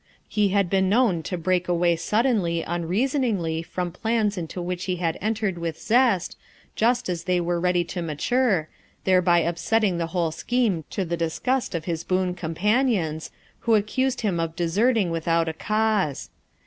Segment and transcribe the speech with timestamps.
[0.27, 4.95] He had been known to break away suddenly un reasoningly from plans into which he
[4.95, 6.35] had en tered with zest,
[6.75, 8.67] just as they were ready to ma ture,
[9.03, 13.29] thereby upsetting the whole scheme to the disgust of his boon companions,
[13.59, 16.31] who accused him of deserting without a cause.